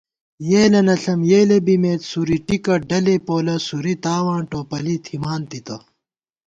[0.49, 5.77] یېلَنہ ݪم یېلے بِمېت سُورِیٹِکہ ڈلے پولہ سوری تاواں ٹوپَلی تھِمان تِتہ